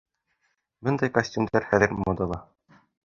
Бындай 0.87 1.13
костюмдар 1.17 1.67
хәҙер 1.75 1.95
модала 2.01 2.41